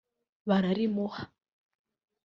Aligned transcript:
bararimuha 0.47 1.21